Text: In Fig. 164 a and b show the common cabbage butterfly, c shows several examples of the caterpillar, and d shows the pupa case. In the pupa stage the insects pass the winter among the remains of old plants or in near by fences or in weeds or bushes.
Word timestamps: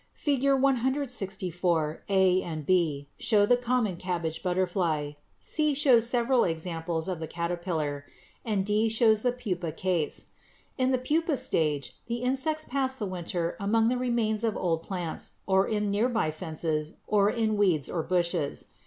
In 0.25 0.37
Fig. 0.41 0.51
164 0.53 2.01
a 2.09 2.41
and 2.41 2.65
b 2.65 3.07
show 3.19 3.45
the 3.45 3.55
common 3.55 3.97
cabbage 3.97 4.41
butterfly, 4.41 5.11
c 5.39 5.75
shows 5.75 6.07
several 6.07 6.43
examples 6.43 7.07
of 7.07 7.19
the 7.19 7.27
caterpillar, 7.27 8.07
and 8.43 8.65
d 8.65 8.89
shows 8.89 9.21
the 9.21 9.31
pupa 9.31 9.71
case. 9.71 10.31
In 10.75 10.89
the 10.89 10.97
pupa 10.97 11.37
stage 11.37 11.99
the 12.07 12.23
insects 12.23 12.65
pass 12.65 12.97
the 12.97 13.05
winter 13.05 13.55
among 13.59 13.89
the 13.89 13.97
remains 13.99 14.43
of 14.43 14.57
old 14.57 14.81
plants 14.81 15.33
or 15.45 15.67
in 15.67 15.91
near 15.91 16.09
by 16.09 16.31
fences 16.31 16.93
or 17.05 17.29
in 17.29 17.55
weeds 17.55 17.87
or 17.87 18.01
bushes. 18.01 18.69